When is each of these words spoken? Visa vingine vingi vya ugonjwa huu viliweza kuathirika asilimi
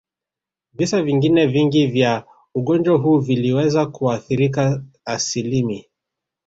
Visa 0.73 1.01
vingine 1.03 1.47
vingi 1.47 1.87
vya 1.87 2.25
ugonjwa 2.55 2.97
huu 2.97 3.19
viliweza 3.19 3.85
kuathirika 3.85 4.83
asilimi 5.05 5.89